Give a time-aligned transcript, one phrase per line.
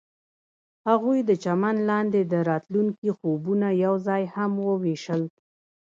[0.87, 5.21] هغوی د چمن لاندې د راتلونکي خوبونه یوځای هم وویشل.